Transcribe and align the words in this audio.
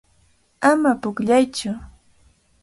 Ama 0.69 0.91
pukllaytsu. 1.01 1.71